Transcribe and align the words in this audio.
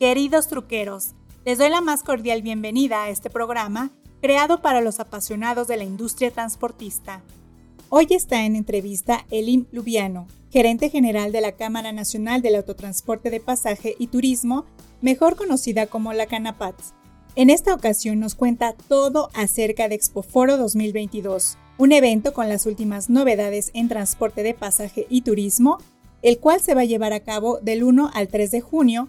Queridos 0.00 0.48
truqueros, 0.48 1.10
les 1.44 1.58
doy 1.58 1.70
la 1.70 1.80
más 1.80 2.02
cordial 2.02 2.42
bienvenida 2.42 3.04
a 3.04 3.10
este 3.10 3.30
programa 3.30 3.92
creado 4.20 4.60
para 4.60 4.80
los 4.80 4.98
apasionados 4.98 5.68
de 5.68 5.76
la 5.76 5.84
industria 5.84 6.32
transportista. 6.32 7.22
Hoy 7.90 8.08
está 8.10 8.44
en 8.44 8.56
entrevista 8.56 9.24
Elim 9.30 9.66
Lubiano, 9.70 10.26
gerente 10.50 10.90
general 10.90 11.30
de 11.30 11.40
la 11.40 11.52
Cámara 11.52 11.92
Nacional 11.92 12.42
del 12.42 12.56
Autotransporte 12.56 13.30
de 13.30 13.38
Pasaje 13.38 13.94
y 13.96 14.08
Turismo, 14.08 14.64
mejor 15.00 15.36
conocida 15.36 15.86
como 15.86 16.12
la 16.12 16.26
Canapat. 16.26 16.74
En 17.36 17.48
esta 17.48 17.72
ocasión 17.72 18.18
nos 18.18 18.34
cuenta 18.34 18.74
todo 18.88 19.30
acerca 19.32 19.88
de 19.88 19.94
Expoforo 19.94 20.56
2022, 20.56 21.56
un 21.78 21.92
evento 21.92 22.32
con 22.32 22.48
las 22.48 22.66
últimas 22.66 23.10
novedades 23.10 23.70
en 23.74 23.88
transporte 23.88 24.42
de 24.42 24.54
pasaje 24.54 25.06
y 25.08 25.22
turismo, 25.22 25.78
el 26.22 26.40
cual 26.40 26.60
se 26.60 26.74
va 26.74 26.80
a 26.80 26.84
llevar 26.84 27.12
a 27.12 27.20
cabo 27.20 27.60
del 27.60 27.84
1 27.84 28.10
al 28.12 28.26
3 28.26 28.50
de 28.50 28.60
junio 28.60 29.08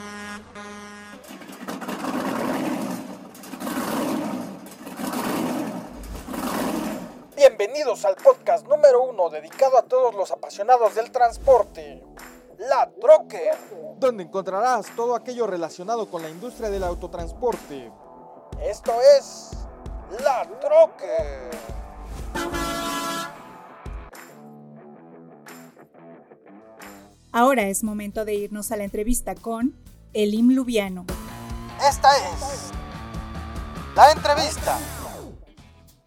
Bienvenidos 7.81 8.05
al 8.05 8.15
podcast 8.15 8.67
número 8.67 9.01
uno 9.01 9.27
dedicado 9.31 9.75
a 9.75 9.81
todos 9.81 10.13
los 10.13 10.29
apasionados 10.29 10.93
del 10.93 11.11
transporte. 11.11 12.03
La 12.59 12.87
Troque, 12.91 13.49
donde 13.97 14.21
encontrarás 14.21 14.85
todo 14.95 15.15
aquello 15.15 15.47
relacionado 15.47 16.07
con 16.07 16.21
la 16.21 16.29
industria 16.29 16.69
del 16.69 16.83
autotransporte 16.83 17.91
esto 18.63 18.93
es 19.17 19.49
La 20.23 20.47
Troque. 20.59 21.49
Ahora 27.31 27.63
es 27.63 27.83
momento 27.83 28.25
de 28.25 28.35
irnos 28.35 28.71
a 28.71 28.77
la 28.77 28.83
entrevista 28.83 29.33
con 29.33 29.73
Elim 30.13 30.51
Lubiano. 30.51 31.07
Esta 31.83 32.15
es 32.15 32.69
la 33.95 34.11
entrevista. 34.11 34.77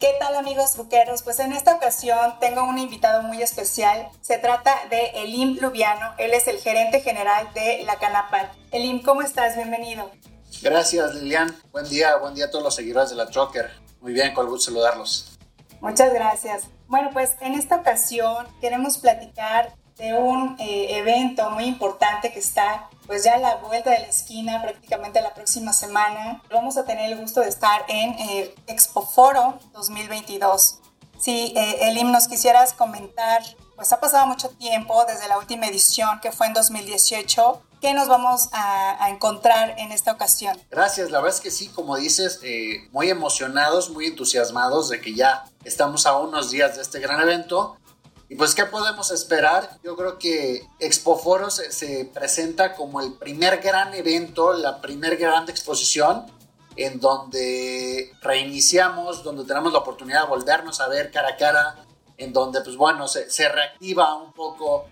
¿Qué 0.05 0.13
tal 0.21 0.37
amigos 0.37 0.75
truqueros? 0.75 1.23
Pues 1.23 1.39
en 1.39 1.53
esta 1.53 1.77
ocasión 1.77 2.39
tengo 2.39 2.63
un 2.65 2.77
invitado 2.77 3.23
muy 3.23 3.41
especial. 3.41 4.11
Se 4.21 4.37
trata 4.37 4.71
de 4.91 5.23
Elim 5.23 5.57
Lubiano. 5.63 6.13
Él 6.19 6.35
es 6.35 6.47
el 6.47 6.59
gerente 6.59 7.01
general 7.01 7.49
de 7.55 7.85
la 7.85 7.97
Canapat. 7.97 8.53
Elim, 8.71 9.01
¿cómo 9.03 9.23
estás? 9.23 9.57
Bienvenido. 9.57 10.11
Gracias, 10.61 11.15
Lilian. 11.15 11.57
Buen 11.73 11.89
día, 11.89 12.19
buen 12.19 12.35
día 12.35 12.45
a 12.45 12.51
todos 12.51 12.63
los 12.63 12.75
seguidores 12.75 13.09
de 13.09 13.17
la 13.17 13.29
Trocker. 13.29 13.71
Muy 14.03 14.13
bien, 14.13 14.35
con 14.35 14.47
gusto 14.47 14.67
saludarlos. 14.67 15.39
Muchas 15.81 16.13
gracias. 16.13 16.65
Bueno, 16.87 17.09
pues 17.15 17.37
en 17.41 17.55
esta 17.55 17.77
ocasión 17.77 18.47
queremos 18.61 18.99
platicar 18.99 19.75
de 19.97 20.15
un 20.15 20.57
eh, 20.59 20.99
evento 20.99 21.51
muy 21.51 21.65
importante 21.65 22.33
que 22.33 22.39
está 22.39 22.89
pues 23.07 23.25
ya 23.25 23.35
a 23.35 23.39
la 23.39 23.57
vuelta 23.57 23.91
de 23.91 24.01
la 24.01 24.07
esquina 24.07 24.63
prácticamente 24.63 25.21
la 25.21 25.35
próxima 25.35 25.73
semana. 25.73 26.43
Vamos 26.51 26.77
a 26.77 26.85
tener 26.85 27.13
el 27.13 27.19
gusto 27.19 27.41
de 27.41 27.49
estar 27.49 27.85
en 27.89 28.11
eh, 28.19 28.55
Expo 28.67 29.03
Foro 29.03 29.59
2022. 29.73 30.81
Si 31.19 31.53
eh, 31.57 31.89
Elim 31.89 32.11
nos 32.11 32.29
quisieras 32.29 32.73
comentar, 32.73 33.43
pues 33.77 33.93
ha 33.93 34.01
pasado 34.01 34.27
mucho 34.27 34.49
tiempo 34.51 35.05
desde 35.07 35.29
la 35.29 35.39
última 35.39 35.67
edición 35.67 36.21
que 36.21 36.33
fue 36.33 36.47
en 36.47 36.55
2018 36.55 37.63
¿Qué 37.85 37.93
nos 37.93 38.09
vamos 38.09 38.49
a, 38.53 39.11
encontrar 39.11 39.75
en 39.77 39.93
esta 39.93 40.13
ocasión? 40.13 40.59
Gracias, 40.71 41.11
la 41.11 41.21
verdad 41.21 41.37
es 41.37 41.43
que 41.43 41.51
sí, 41.51 41.69
como 41.69 41.97
dices, 41.97 42.41
eh, 42.43 42.89
muy 42.93 43.11
emocionados, 43.11 43.91
muy 43.91 44.07
entusiasmados 44.07 44.89
de 44.89 45.03
que 45.03 45.15
ya 45.15 45.45
estamos 45.65 46.07
a 46.07 46.17
unos 46.17 46.51
días 46.51 46.77
de 46.77 46.81
este 46.81 46.99
gran 46.99 47.21
evento. 47.21 47.77
Y 48.29 48.37
pues, 48.37 48.55
¿qué 48.55 48.65
podemos 48.65 49.11
esperar? 49.11 49.79
Yo 49.83 49.97
creo 49.97 50.19
que 50.19 50.67
Expo 50.81 51.19
Foro 51.19 51.51
se, 51.51 51.71
se 51.73 52.05
presenta 52.07 52.75
como 52.75 53.01
el 53.01 53.13
primer 53.15 53.61
gran 53.61 53.93
evento, 53.95 54.55
la 54.55 54.81
primer 54.81 55.17
gran 55.17 55.49
exposición 55.49 56.27
en 56.77 57.01
donde 57.01 58.13
reiniciamos, 58.21 59.23
donde 59.23 59.45
tenemos 59.45 59.73
la 59.73 59.79
oportunidad 59.81 60.23
de 60.23 60.29
volvernos 60.29 60.81
a 60.81 60.89
ver 60.89 61.11
cara 61.11 61.31
a 61.31 61.37
cara, 61.37 61.77
en 62.17 62.33
donde, 62.33 62.61
pues 62.61 62.77
bueno, 62.77 63.07
se, 63.09 63.49
reactiva 63.49 64.15
un 64.17 64.33
poco 64.33 64.87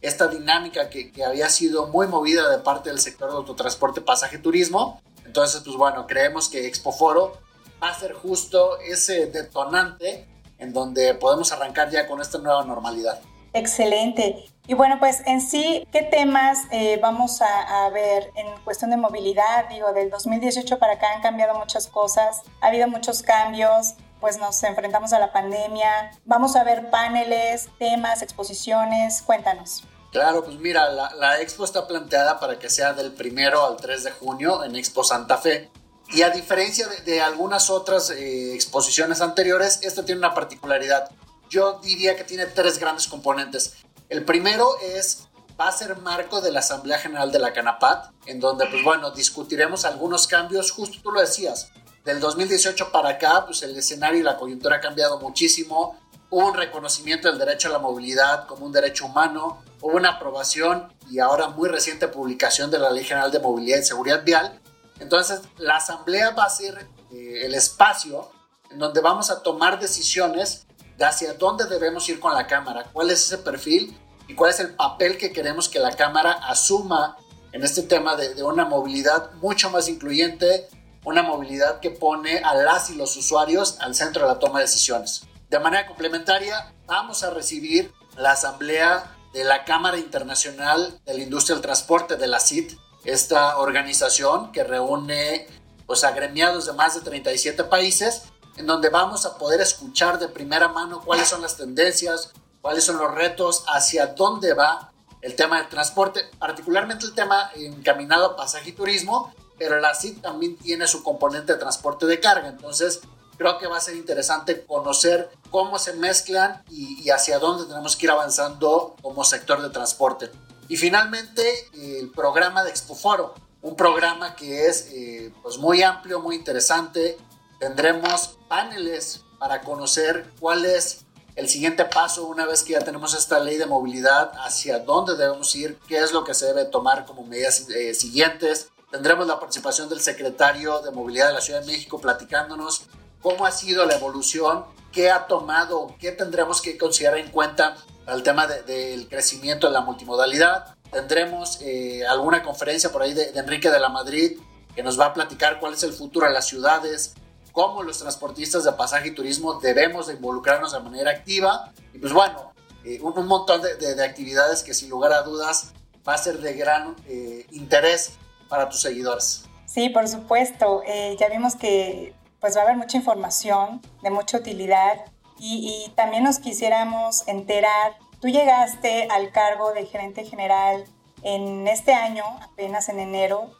esta 0.00 0.28
dinámica 0.28 0.88
que, 0.88 1.12
había 1.24 1.48
sido 1.48 1.88
muy 1.88 2.06
movida 2.06 2.48
de 2.48 2.58
parte 2.58 2.90
del 2.90 3.00
sector 3.00 3.30
de 3.30 3.36
autotransporte, 3.36 4.00
pasaje, 4.00 4.38
turismo. 4.38 5.00
Entonces, 5.24 5.60
pues 5.64 5.76
bueno, 5.76 6.06
creemos 6.06 6.48
que 6.48 6.66
Expo 6.66 6.92
Foro 6.92 7.38
va 7.82 7.90
a 7.90 7.98
ser 7.98 8.14
justo 8.14 8.78
ese 8.80 9.26
detonante 9.26 10.26
en 10.58 10.72
donde 10.72 11.14
podemos 11.14 11.52
arrancar 11.52 11.90
ya 11.90 12.06
con 12.06 12.20
esta 12.20 12.38
nueva 12.38 12.64
normalidad. 12.64 13.20
Excelente. 13.52 14.44
Y 14.66 14.74
bueno, 14.74 14.98
pues 14.98 15.22
en 15.26 15.40
sí, 15.40 15.86
¿qué 15.90 16.02
temas 16.02 16.58
eh, 16.70 16.98
vamos 17.00 17.40
a, 17.40 17.86
a, 17.86 17.88
ver 17.90 18.30
en 18.34 18.46
cuestión 18.64 18.90
de 18.90 18.98
movilidad? 18.98 19.68
Digo, 19.70 19.92
del 19.92 20.10
2018 20.10 20.78
para 20.78 20.94
acá 20.94 21.06
han 21.14 21.22
cambiado 21.22 21.58
muchas 21.58 21.86
cosas, 21.86 22.42
ha 22.60 22.66
habido 22.66 22.86
muchos 22.86 23.22
cambios, 23.22 23.94
pues 24.20 24.38
nos 24.38 24.62
enfrentamos 24.62 25.12
a 25.12 25.18
la 25.18 25.32
pandemia. 25.32 26.10
Vamos 26.24 26.56
a 26.56 26.64
ver 26.64 26.90
paneles, 26.90 27.68
temas, 27.78 28.22
exposiciones. 28.22 29.22
Cuéntanos. 29.22 29.84
Claro, 30.10 30.42
pues 30.42 30.58
mira, 30.58 30.90
la, 30.90 31.40
expo 31.40 31.64
está 31.64 31.86
planteada 31.86 32.40
para 32.40 32.58
que 32.58 32.70
sea 32.70 32.94
del 32.94 33.12
primero 33.12 33.64
al 33.64 33.76
3 33.76 34.04
de 34.04 34.10
junio 34.10 34.64
en 34.64 34.74
Expo 34.74 35.04
Santa 35.04 35.36
Fe. 35.36 35.70
Y 36.10 36.22
a 36.22 36.30
diferencia 36.30 36.88
de, 37.04 37.20
algunas 37.20 37.68
otras 37.68 38.10
eh, 38.10 38.54
exposiciones 38.54 39.20
anteriores, 39.20 39.80
esta 39.82 40.04
tiene 40.04 40.20
una 40.20 40.34
particularidad. 40.34 41.10
Yo 41.50 41.80
diría 41.82 42.16
que 42.16 42.24
tiene 42.24 42.46
tres 42.46 42.78
grandes 42.78 43.06
componentes. 43.08 43.74
El 44.08 44.24
primero 44.24 44.78
es, 44.80 45.28
va 45.60 45.68
a 45.68 45.72
ser 45.72 45.96
marco 45.98 46.40
de 46.40 46.50
la 46.50 46.60
Asamblea 46.60 46.98
General 46.98 47.30
de 47.30 47.38
la 47.38 47.52
Canapat, 47.52 48.10
en 48.26 48.40
donde, 48.40 48.66
pues 48.66 48.82
bueno, 48.82 49.10
discutiremos 49.10 49.84
algunos 49.84 50.26
cambios, 50.26 50.70
justo 50.70 50.98
tú 51.02 51.10
lo 51.10 51.20
decías, 51.20 51.70
del 52.04 52.20
2018 52.20 52.90
para 52.90 53.10
acá, 53.10 53.44
pues 53.44 53.62
el 53.62 53.76
escenario 53.76 54.20
y 54.20 54.22
la 54.22 54.38
coyuntura 54.38 54.76
ha 54.76 54.80
cambiado 54.80 55.20
muchísimo. 55.20 55.98
Hubo 56.30 56.46
un 56.46 56.54
reconocimiento 56.54 57.28
del 57.28 57.38
derecho 57.38 57.68
a 57.68 57.72
la 57.72 57.78
movilidad 57.78 58.46
como 58.46 58.64
un 58.64 58.72
derecho 58.72 59.04
humano, 59.04 59.62
hubo 59.82 59.96
una 59.96 60.12
aprobación 60.12 60.90
y 61.10 61.18
ahora 61.18 61.48
muy 61.48 61.68
reciente 61.68 62.08
publicación 62.08 62.70
de 62.70 62.78
la 62.78 62.90
Ley 62.90 63.04
General 63.04 63.30
de 63.30 63.40
Movilidad 63.40 63.78
y 63.78 63.84
Seguridad 63.84 64.24
Vial. 64.24 64.58
Entonces, 65.00 65.40
la 65.56 65.76
Asamblea 65.76 66.30
va 66.30 66.44
a 66.44 66.50
ser 66.50 66.86
eh, 67.12 67.46
el 67.46 67.54
espacio 67.54 68.30
en 68.70 68.78
donde 68.78 69.00
vamos 69.00 69.30
a 69.30 69.42
tomar 69.42 69.80
decisiones 69.80 70.66
de 70.96 71.04
hacia 71.04 71.34
dónde 71.34 71.66
debemos 71.66 72.08
ir 72.08 72.20
con 72.20 72.34
la 72.34 72.46
Cámara, 72.46 72.90
cuál 72.92 73.10
es 73.10 73.24
ese 73.24 73.38
perfil 73.38 73.96
y 74.26 74.34
cuál 74.34 74.50
es 74.50 74.60
el 74.60 74.74
papel 74.74 75.16
que 75.16 75.32
queremos 75.32 75.68
que 75.68 75.78
la 75.78 75.92
Cámara 75.92 76.32
asuma 76.32 77.16
en 77.52 77.62
este 77.62 77.82
tema 77.82 78.16
de, 78.16 78.42
una 78.42 78.64
movilidad 78.64 79.32
mucho 79.34 79.70
más 79.70 79.88
incluyente, 79.88 80.68
una 81.04 81.22
movilidad 81.22 81.80
que 81.80 81.90
pone 81.90 82.38
a 82.38 82.54
las 82.54 82.90
y 82.90 82.96
los 82.96 83.16
usuarios 83.16 83.78
al 83.80 83.94
centro 83.94 84.22
de 84.22 84.34
la 84.34 84.38
toma 84.38 84.58
de 84.58 84.66
decisiones. 84.66 85.22
De 85.48 85.58
manera 85.58 85.86
complementaria, 85.86 86.74
vamos 86.86 87.22
a 87.22 87.30
recibir 87.30 87.92
la 88.16 88.32
asamblea 88.32 89.16
de 89.32 89.44
la 89.44 89.64
Cámara 89.64 89.96
Internacional 89.96 91.00
de 91.06 91.14
la 91.14 91.22
Industria 91.22 91.54
del 91.54 91.62
Transporte, 91.62 92.16
de 92.16 92.26
la 92.26 92.40
CIT, 92.40 92.78
esta 93.08 93.58
organización 93.58 94.52
que 94.52 94.64
reúne 94.64 95.46
pues, 95.86 96.04
agremiados 96.04 96.66
de 96.66 96.72
más 96.74 96.94
de 96.94 97.00
37 97.00 97.64
países, 97.64 98.24
en 98.56 98.66
donde 98.66 98.90
vamos 98.90 99.24
a 99.24 99.38
poder 99.38 99.60
escuchar 99.60 100.18
de 100.18 100.28
primera 100.28 100.68
mano 100.68 101.00
cuáles 101.04 101.28
son 101.28 101.40
las 101.40 101.56
tendencias, 101.56 102.32
cuáles 102.60 102.84
son 102.84 102.98
los 102.98 103.14
retos, 103.14 103.64
hacia 103.68 104.08
dónde 104.08 104.52
va 104.52 104.92
el 105.22 105.34
tema 105.34 105.58
del 105.58 105.68
transporte, 105.68 106.20
particularmente 106.38 107.06
el 107.06 107.14
tema 107.14 107.50
encaminado 107.54 108.26
a 108.26 108.36
pasaje 108.36 108.70
y 108.70 108.72
turismo, 108.72 109.32
pero 109.58 109.80
la 109.80 109.94
CIT 109.94 110.20
también 110.20 110.56
tiene 110.56 110.86
su 110.86 111.02
componente 111.02 111.54
de 111.54 111.58
transporte 111.58 112.06
de 112.06 112.20
carga. 112.20 112.48
Entonces, 112.48 113.00
creo 113.38 113.58
que 113.58 113.66
va 113.66 113.78
a 113.78 113.80
ser 113.80 113.96
interesante 113.96 114.64
conocer 114.66 115.30
cómo 115.50 115.78
se 115.78 115.94
mezclan 115.94 116.62
y, 116.68 117.08
hacia 117.10 117.38
dónde 117.38 117.64
tenemos 117.64 117.96
que 117.96 118.06
ir 118.06 118.10
avanzando 118.10 118.96
como 119.00 119.24
sector 119.24 119.62
de 119.62 119.70
transporte. 119.70 120.30
Y 120.68 120.76
finalmente, 120.76 121.68
el 121.74 122.10
programa 122.10 122.62
de 122.62 122.70
Expoforo, 122.70 123.34
un 123.62 123.74
programa 123.74 124.36
que 124.36 124.66
es 124.66 124.88
eh, 124.92 125.32
pues 125.42 125.58
muy 125.58 125.82
amplio, 125.82 126.20
muy 126.20 126.36
interesante. 126.36 127.16
Tendremos 127.58 128.38
paneles 128.48 129.22
para 129.38 129.62
conocer 129.62 130.30
cuál 130.38 130.64
es 130.64 131.04
el 131.36 131.48
siguiente 131.48 131.84
paso 131.84 132.26
una 132.26 132.46
vez 132.46 132.62
que 132.62 132.72
ya 132.72 132.80
tenemos 132.80 133.14
esta 133.14 133.38
ley 133.40 133.56
de 133.56 133.66
movilidad, 133.66 134.32
hacia 134.44 134.80
dónde 134.80 135.16
debemos 135.16 135.54
ir, 135.54 135.78
qué 135.88 135.98
es 135.98 136.12
lo 136.12 136.24
que 136.24 136.34
se 136.34 136.46
debe 136.46 136.64
tomar 136.64 137.06
como 137.06 137.24
medidas 137.24 137.68
eh, 137.70 137.94
siguientes, 137.94 138.70
Tendremos 138.90 139.26
la 139.26 139.38
participación 139.38 139.90
del 139.90 140.00
secretario 140.00 140.80
de 140.80 140.90
Movilidad 140.90 141.28
de 141.28 141.34
la 141.34 141.40
Ciudad 141.42 141.60
de 141.60 141.66
México 141.66 142.00
platicándonos 142.00 142.86
cómo 143.20 143.44
ha 143.44 143.52
sido 143.52 143.84
la 143.84 143.96
evolución, 143.96 144.64
qué 144.92 145.10
ha 145.10 145.26
tomado, 145.26 145.94
qué 146.00 146.10
tendremos 146.10 146.62
que 146.62 146.78
considerar 146.78 147.18
en 147.18 147.30
cuenta 147.30 147.76
al 148.08 148.22
tema 148.22 148.46
del 148.46 149.08
crecimiento 149.08 149.66
de 149.66 149.74
la 149.74 149.82
multimodalidad. 149.82 150.74
Tendremos 150.90 151.60
eh, 151.60 152.06
alguna 152.06 152.42
conferencia 152.42 152.90
por 152.90 153.02
ahí 153.02 153.12
de, 153.12 153.30
Enrique 153.34 153.70
de 153.70 153.78
la 153.78 153.90
Madrid 153.90 154.38
que 154.74 154.82
nos 154.82 154.98
va 154.98 155.06
a 155.06 155.14
platicar 155.14 155.60
cuál 155.60 155.74
es 155.74 155.82
el 155.82 155.92
futuro 155.92 156.26
de 156.26 156.32
las 156.32 156.46
ciudades, 156.46 157.14
cómo 157.52 157.82
los 157.82 157.98
transportistas 157.98 158.64
de 158.64 158.72
pasaje 158.72 159.08
y 159.08 159.10
turismo 159.10 159.54
debemos 159.60 160.06
de 160.06 160.14
involucrarnos 160.14 160.72
de 160.72 160.80
manera 160.80 161.10
activa. 161.10 161.72
Y 161.92 161.98
pues 161.98 162.12
bueno, 162.12 162.52
eh, 162.84 162.98
un, 163.02 163.26
montón 163.26 163.60
de, 163.60 164.04
actividades 164.04 164.62
que 164.62 164.72
sin 164.72 164.88
lugar 164.88 165.12
a 165.12 165.22
dudas 165.22 165.72
va 166.08 166.14
a 166.14 166.18
ser 166.18 166.38
de 166.38 166.54
gran 166.54 166.96
eh, 167.06 167.46
interés 167.50 168.12
para 168.48 168.68
tus 168.68 168.80
seguidores. 168.80 169.44
Sí, 169.66 169.90
por 169.90 170.08
supuesto. 170.08 170.82
ya 171.18 171.28
vimos 171.28 171.56
que 171.56 172.14
pues 172.40 172.56
va 172.56 172.60
a 172.60 172.64
haber 172.64 172.76
mucha 172.76 172.96
información 172.96 173.82
de 174.02 174.10
mucha 174.10 174.38
utilidad 174.38 175.04
y, 175.38 175.92
también 175.94 176.24
nos 176.24 176.38
quisiéramos 176.38 177.26
enterar, 177.28 177.96
tú 178.20 178.28
llegaste 178.28 179.08
al 179.10 179.30
cargo 179.30 179.72
de 179.72 179.86
gerente 179.86 180.24
general 180.24 180.84
en 181.22 181.66
este 181.68 181.92
año, 181.92 182.24
apenas 182.42 182.88
en 182.88 183.00
enero. 183.00 183.50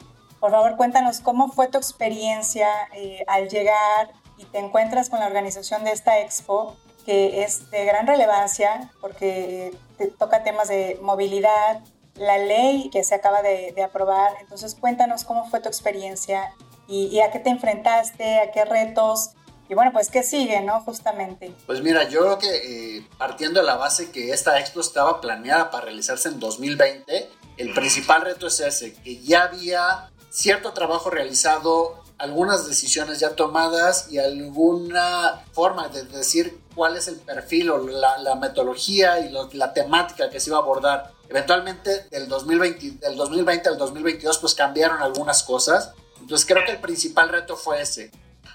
Por 0.40 0.50
favor, 0.50 0.76
cuéntanos 0.76 1.20
cómo 1.20 1.48
fue 1.48 1.68
tu 1.68 1.78
experiencia 1.78 2.68
eh, 2.94 3.24
al 3.26 3.48
llegar 3.48 4.12
y 4.36 4.44
te 4.44 4.58
encuentras 4.58 5.10
con 5.10 5.20
la 5.20 5.26
organización 5.26 5.84
de 5.84 5.92
esta 5.92 6.20
expo, 6.20 6.76
que 7.04 7.42
es 7.42 7.70
de 7.70 7.84
gran 7.84 8.06
relevancia 8.06 8.90
porque 9.00 9.76
toca 10.18 10.44
temas 10.44 10.68
de 10.68 10.98
movilidad, 11.02 11.80
la 12.18 12.38
ley 12.38 12.90
que 12.90 13.04
se 13.04 13.14
acaba 13.14 13.42
de, 13.42 13.74
aprobar. 13.82 14.34
Entonces, 14.40 14.74
cuéntanos 14.74 15.24
cómo 15.24 15.48
fue 15.48 15.60
tu 15.60 15.68
experiencia 15.68 16.52
y, 16.86 17.20
a 17.20 17.30
qué 17.30 17.38
te 17.38 17.50
enfrentaste, 17.50 18.40
a 18.40 18.50
qué 18.50 18.64
retos 18.64 19.32
y 19.68 19.74
bueno, 19.74 19.92
pues 19.92 20.10
¿qué 20.10 20.22
sigue, 20.22 20.60
no? 20.62 20.80
Justamente. 20.80 21.52
Pues 21.66 21.82
mira, 21.82 22.08
yo 22.08 22.20
creo 22.20 22.38
que 22.38 22.96
eh, 22.96 23.08
partiendo 23.18 23.60
de 23.60 23.66
la 23.66 23.76
base 23.76 24.10
que 24.10 24.32
esta 24.32 24.58
expo 24.58 24.80
estaba 24.80 25.20
planeada 25.20 25.70
para 25.70 25.84
realizarse 25.86 26.28
en 26.28 26.40
2020, 26.40 27.28
el 27.58 27.74
principal 27.74 28.22
reto 28.22 28.46
es 28.46 28.60
ese, 28.60 28.94
que 28.94 29.20
ya 29.20 29.44
había 29.44 30.10
cierto 30.30 30.72
trabajo 30.72 31.10
realizado, 31.10 32.02
algunas 32.18 32.66
decisiones 32.66 33.20
ya 33.20 33.36
tomadas 33.36 34.10
y 34.10 34.18
alguna 34.18 35.44
forma 35.52 35.88
de 35.88 36.02
decir 36.04 36.58
cuál 36.74 36.96
es 36.96 37.06
el 37.08 37.16
perfil 37.16 37.70
o 37.70 37.78
la, 37.78 38.34
metodología 38.34 39.20
y 39.20 39.30
la 39.52 39.72
temática 39.72 40.28
que 40.30 40.40
se 40.40 40.50
iba 40.50 40.58
a 40.58 40.62
abordar. 40.62 41.12
Eventualmente 41.28 42.06
del 42.10 42.28
2020, 42.28 43.06
del 43.06 43.16
2020 43.16 43.68
al 43.68 43.78
2022 43.78 44.38
pues 44.38 44.54
cambiaron 44.54 45.02
algunas 45.02 45.42
cosas. 45.42 45.92
Entonces 46.20 46.46
creo 46.46 46.64
que 46.64 46.72
el 46.72 46.80
principal 46.80 47.28
reto 47.28 47.56
fue 47.56 47.82
ese, 47.82 48.10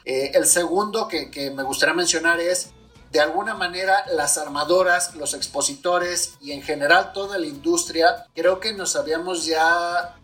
eh, 0.06 0.32
el 0.34 0.46
segundo 0.46 1.08
que, 1.08 1.52
me 1.52 1.64
gustaría 1.64 1.96
mencionar 1.96 2.40
es, 2.40 2.70
de 3.12 3.20
alguna 3.20 3.54
manera, 3.54 4.06
las 4.14 4.38
armadoras, 4.38 5.16
los 5.16 5.34
expositores 5.34 6.34
y 6.42 6.52
en 6.52 6.62
general 6.62 7.14
toda 7.14 7.38
la 7.38 7.46
industria, 7.46 8.28
creo 8.36 8.60
que 8.60 8.74
nos 8.74 8.96
habíamos 8.96 9.46
ya 9.46 10.16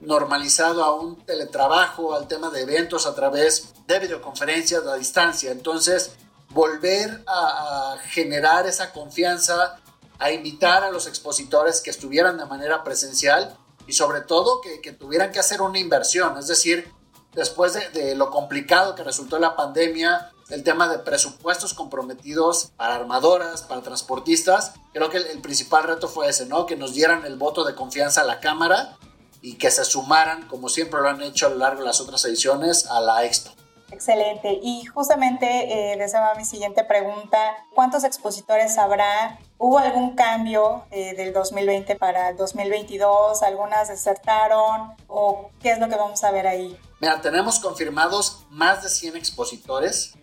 normalizado 0.00 0.82
a 0.84 0.94
un 0.94 1.16
teletrabajo, 1.24 2.14
al 2.14 2.26
tema 2.26 2.50
de 2.50 2.62
eventos 2.62 3.06
a 3.06 3.14
través 3.14 3.74
de 3.86 3.98
videoconferencias 3.98 4.86
a 4.86 4.94
distancia. 4.94 5.50
Entonces, 5.50 6.12
volver 6.50 7.22
a, 7.26 7.96
generar 8.06 8.66
esa 8.66 8.92
confianza, 8.92 9.76
a 10.18 10.32
invitar 10.32 10.82
a 10.82 10.90
los 10.90 11.06
expositores 11.06 11.80
que 11.80 11.90
estuvieran 11.90 12.38
de 12.38 12.46
manera 12.46 12.82
presencial 12.82 13.56
y 13.86 13.92
sobre 13.92 14.22
todo 14.22 14.60
que, 14.60 14.80
que 14.80 14.92
tuvieran 14.92 15.30
que 15.32 15.38
hacer 15.38 15.60
una 15.60 15.78
inversión, 15.78 16.36
es 16.38 16.46
decir, 16.46 16.92
después 17.38 17.72
de, 17.72 18.16
lo 18.16 18.30
complicado 18.30 18.96
que 18.96 19.04
resultó 19.04 19.38
la 19.38 19.54
pandemia, 19.54 20.32
el 20.50 20.64
tema 20.64 20.88
de 20.88 20.98
presupuestos 20.98 21.72
comprometidos 21.72 22.72
para 22.76 22.96
armadoras, 22.96 23.62
para 23.62 23.80
transportistas, 23.80 24.72
creo 24.92 25.08
que 25.08 25.18
el, 25.18 25.40
principal 25.40 25.84
reto 25.84 26.08
fue 26.08 26.28
ese, 26.28 26.46
¿no? 26.46 26.66
Que 26.66 26.74
nos 26.74 26.94
dieran 26.94 27.24
el 27.24 27.36
voto 27.36 27.64
de 27.64 27.76
confianza 27.76 28.22
a 28.22 28.24
la 28.24 28.40
Cámara 28.40 28.96
y 29.40 29.54
que 29.54 29.70
se 29.70 29.84
sumaran, 29.84 30.48
como 30.48 30.68
siempre 30.68 31.00
lo 31.00 31.08
han 31.08 31.22
hecho 31.22 31.46
a 31.46 31.50
lo 31.50 31.58
largo 31.58 31.82
de 31.82 31.86
las 31.86 32.00
otras 32.00 32.24
ediciones, 32.24 32.86
a 32.86 33.00
la 33.00 33.24
Expo. 33.24 33.52
Excelente. 33.92 34.58
Y 34.60 34.84
justamente 34.86 35.46
eh, 35.46 36.02
esa 36.02 36.20
va 36.20 36.34
mi 36.34 36.44
siguiente 36.44 36.82
pregunta. 36.82 37.38
¿Cuántos 37.72 38.02
expositores 38.02 38.76
habrá? 38.78 39.38
¿Hubo 39.58 39.78
algún 39.78 40.16
cambio 40.16 40.84
eh, 40.90 41.14
del 41.14 41.32
2020 41.32 41.94
para 41.96 42.30
el 42.30 42.36
2022? 42.36 43.42
¿Algunas 43.44 43.88
desertaron? 43.88 44.94
¿O 45.06 45.50
qué 45.62 45.70
es 45.70 45.78
lo 45.78 45.88
que 45.88 45.94
vamos 45.94 46.22
a 46.24 46.32
ver 46.32 46.48
ahí? 46.48 46.76
Mira, 47.00 47.20
tenemos 47.20 47.60
confirmados 47.60 48.40
más 48.50 48.82
de 48.82 48.88
100 48.88 49.16
expositores. 49.16 50.14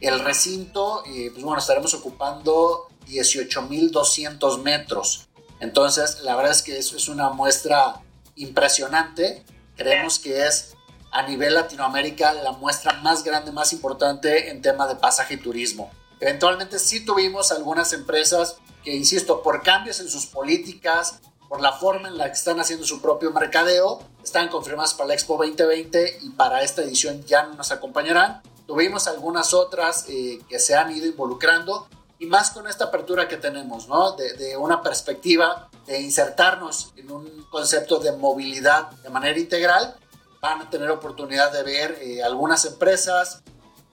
El 0.00 0.18
recinto, 0.20 1.04
eh, 1.06 1.30
pues 1.32 1.44
bueno, 1.44 1.60
estaremos 1.60 1.94
ocupando 1.94 2.88
18.200 3.06 4.62
metros. 4.62 5.28
Entonces, 5.60 6.20
la 6.22 6.34
verdad 6.36 6.52
es 6.52 6.62
que 6.62 6.76
eso 6.78 6.96
es 6.96 7.08
una 7.08 7.30
muestra 7.30 8.02
impresionante. 8.34 9.44
Creemos 9.76 10.18
que 10.18 10.46
es 10.46 10.74
a 11.12 11.22
nivel 11.22 11.54
Latinoamérica 11.54 12.32
la 12.32 12.52
muestra 12.52 12.94
más 12.94 13.22
grande, 13.22 13.52
más 13.52 13.72
importante 13.72 14.50
en 14.50 14.60
tema 14.60 14.88
de 14.88 14.96
pasaje 14.96 15.34
y 15.34 15.36
turismo. 15.36 15.90
Eventualmente 16.18 16.78
sí 16.80 17.04
tuvimos 17.04 17.52
algunas 17.52 17.92
empresas 17.92 18.56
que, 18.82 18.94
insisto, 18.94 19.42
por 19.42 19.62
cambios 19.62 20.00
en 20.00 20.08
sus 20.08 20.26
políticas, 20.26 21.20
por 21.48 21.60
la 21.60 21.72
forma 21.72 22.08
en 22.08 22.18
la 22.18 22.26
que 22.26 22.32
están 22.32 22.58
haciendo 22.58 22.84
su 22.84 23.00
propio 23.00 23.30
mercadeo. 23.30 24.02
Están 24.24 24.48
confirmadas 24.48 24.94
para 24.94 25.08
la 25.08 25.14
Expo 25.14 25.36
2020 25.36 26.20
y 26.22 26.30
para 26.30 26.62
esta 26.62 26.80
edición 26.80 27.22
ya 27.26 27.42
no 27.42 27.56
nos 27.56 27.70
acompañarán. 27.72 28.40
Tuvimos 28.66 29.06
algunas 29.06 29.52
otras 29.52 30.06
eh, 30.08 30.40
que 30.48 30.58
se 30.58 30.74
han 30.74 30.90
ido 30.96 31.06
involucrando 31.06 31.86
y 32.18 32.24
más 32.24 32.50
con 32.50 32.66
esta 32.66 32.86
apertura 32.86 33.28
que 33.28 33.36
tenemos, 33.36 33.86
¿no? 33.86 34.12
De, 34.12 34.56
una 34.56 34.80
perspectiva 34.80 35.68
de 35.86 36.00
insertarnos 36.00 36.94
en 36.96 37.10
un 37.10 37.46
concepto 37.50 37.98
de 37.98 38.12
movilidad 38.12 38.90
de 38.92 39.10
manera 39.10 39.38
integral. 39.38 39.94
Van 40.40 40.62
a 40.62 40.70
tener 40.70 40.90
oportunidad 40.90 41.52
de 41.52 41.62
ver 41.62 41.98
eh, 42.00 42.22
algunas 42.22 42.64
empresas, 42.64 43.42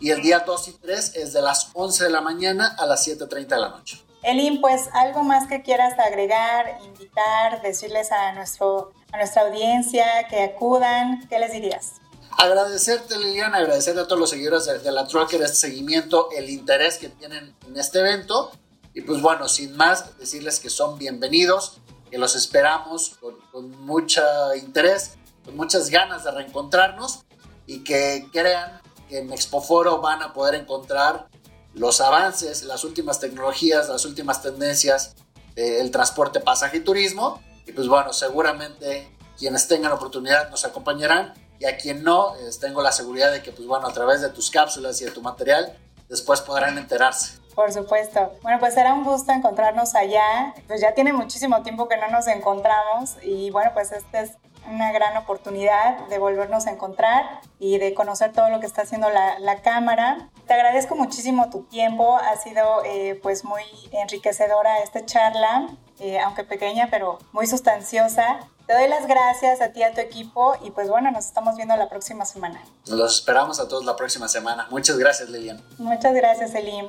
y 0.00 0.10
el 0.10 0.22
día 0.22 0.40
2 0.40 0.68
y 0.68 0.72
3 0.74 1.16
es 1.16 1.32
de 1.32 1.42
las 1.42 1.70
11 1.74 2.04
de 2.04 2.10
la 2.10 2.20
mañana 2.20 2.74
a 2.78 2.86
las 2.86 3.06
7.30 3.06 3.46
de 3.48 3.58
la 3.58 3.68
noche. 3.70 4.00
Elin, 4.22 4.60
pues 4.60 4.88
algo 4.92 5.22
más 5.22 5.48
que 5.48 5.62
quieras 5.62 5.98
agregar, 5.98 6.78
invitar, 6.84 7.60
decirles 7.60 8.10
a, 8.10 8.32
nuestro, 8.32 8.92
a 9.12 9.18
nuestra 9.18 9.42
audiencia 9.42 10.06
que 10.30 10.44
acudan, 10.44 11.26
¿qué 11.28 11.38
les 11.38 11.52
dirías? 11.52 11.94
Agradecerte, 12.38 13.18
Liliana, 13.18 13.58
agradecerle 13.58 14.02
a 14.02 14.04
todos 14.06 14.18
los 14.18 14.30
seguidores 14.30 14.64
de, 14.64 14.92
la 14.92 15.06
Trucker 15.06 15.42
este 15.42 15.56
seguimiento, 15.56 16.30
el 16.36 16.48
interés 16.48 16.98
que 16.98 17.08
tienen 17.08 17.54
en 17.66 17.76
este 17.76 18.00
evento. 18.00 18.50
Y 18.94 19.00
pues 19.00 19.20
bueno, 19.20 19.48
sin 19.48 19.76
más, 19.76 20.16
decirles 20.18 20.60
que 20.60 20.70
son 20.70 20.98
bienvenidos, 20.98 21.78
que 22.10 22.16
los 22.16 22.36
esperamos 22.36 23.16
con, 23.20 23.40
con 23.50 23.70
mucho 23.84 24.22
interés, 24.54 25.16
con 25.44 25.56
muchas 25.56 25.90
ganas 25.90 26.22
de 26.22 26.30
reencontrarnos 26.30 27.24
y 27.66 27.82
que 27.82 28.28
crean 28.32 28.80
que 29.08 29.18
en 29.18 29.32
Expoforo 29.32 30.00
van 30.00 30.22
a 30.22 30.32
poder 30.32 30.54
encontrar 30.54 31.28
los 31.74 32.00
avances, 32.00 32.62
las 32.62 32.84
últimas 32.84 33.18
tecnologías, 33.18 33.88
las 33.88 34.04
últimas 34.04 34.42
tendencias 34.42 35.16
del 35.56 35.90
transporte, 35.90 36.38
pasaje 36.38 36.76
y 36.78 36.80
turismo. 36.80 37.42
Y 37.66 37.72
pues 37.72 37.88
bueno, 37.88 38.12
seguramente 38.12 39.10
quienes 39.36 39.66
tengan 39.66 39.90
oportunidad 39.90 40.50
nos 40.50 40.64
acompañarán 40.64 41.34
y 41.58 41.64
a 41.64 41.76
quien 41.76 42.04
no, 42.04 42.34
tengo 42.60 42.80
la 42.80 42.92
seguridad 42.92 43.32
de 43.32 43.42
que 43.42 43.50
pues 43.50 43.66
bueno, 43.66 43.88
a 43.88 43.92
través 43.92 44.20
de 44.20 44.28
tus 44.28 44.50
cápsulas 44.50 45.00
y 45.00 45.04
de 45.04 45.10
tu 45.10 45.20
material, 45.20 45.76
después 46.08 46.40
podrán 46.40 46.78
enterarse. 46.78 47.43
Por 47.54 47.72
supuesto. 47.72 48.32
Bueno, 48.42 48.58
pues 48.58 48.74
será 48.74 48.92
un 48.92 49.04
gusto 49.04 49.32
encontrarnos 49.32 49.94
allá. 49.94 50.54
Pues 50.66 50.80
ya 50.80 50.92
tiene 50.94 51.12
muchísimo 51.12 51.62
tiempo 51.62 51.88
que 51.88 51.96
no 51.96 52.08
nos 52.08 52.26
encontramos 52.26 53.16
y 53.22 53.50
bueno, 53.50 53.70
pues 53.74 53.92
este 53.92 54.20
es 54.20 54.32
una 54.68 54.92
gran 54.92 55.16
oportunidad 55.16 55.98
de 56.08 56.18
volvernos 56.18 56.66
a 56.66 56.70
encontrar 56.70 57.40
y 57.58 57.78
de 57.78 57.94
conocer 57.94 58.32
todo 58.32 58.48
lo 58.48 58.60
que 58.60 58.66
está 58.66 58.82
haciendo 58.82 59.10
la, 59.10 59.38
la 59.38 59.60
cámara. 59.60 60.30
Te 60.46 60.54
agradezco 60.54 60.94
muchísimo 60.94 61.50
tu 61.50 61.64
tiempo, 61.64 62.16
ha 62.16 62.36
sido 62.36 62.82
eh, 62.84 63.18
pues 63.22 63.44
muy 63.44 63.62
enriquecedora 63.92 64.78
esta 64.80 65.04
charla, 65.04 65.68
eh, 66.00 66.18
aunque 66.18 66.44
pequeña, 66.44 66.88
pero 66.90 67.18
muy 67.32 67.46
sustanciosa. 67.46 68.38
Te 68.66 68.72
doy 68.72 68.88
las 68.88 69.06
gracias 69.06 69.60
a 69.60 69.72
ti, 69.72 69.82
a 69.82 69.92
tu 69.92 70.00
equipo 70.00 70.54
y 70.62 70.70
pues 70.70 70.88
bueno, 70.88 71.10
nos 71.10 71.26
estamos 71.26 71.56
viendo 71.56 71.76
la 71.76 71.88
próxima 71.90 72.24
semana. 72.24 72.62
Los 72.86 73.16
esperamos 73.16 73.60
a 73.60 73.68
todos 73.68 73.84
la 73.84 73.94
próxima 73.96 74.28
semana. 74.28 74.66
Muchas 74.70 74.96
gracias, 74.96 75.28
Lilian. 75.28 75.62
Muchas 75.78 76.14
gracias, 76.14 76.54
Elim. 76.54 76.88